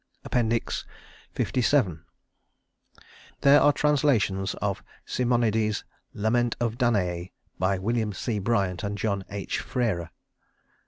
LVII 0.27 0.83
There 3.41 3.61
are 3.61 3.71
translations 3.71 4.55
of 4.55 4.81
Simonides's 5.05 5.83
"Lament 6.15 6.55
of 6.59 6.79
Danaë" 6.79 7.31
by 7.59 7.77
William 7.77 8.11
C. 8.11 8.39
Bryant 8.39 8.81
and 8.83 8.97
John 8.97 9.23
H. 9.29 9.59
Frere. 9.59 10.09